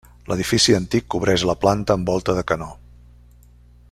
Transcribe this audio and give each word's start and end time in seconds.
L'edifici 0.29 0.73
antic 0.77 1.05
cobreix 1.15 1.43
la 1.49 1.55
planta 1.67 1.97
amb 1.99 2.11
volta 2.13 2.37
de 2.39 2.47
canó. 2.53 2.73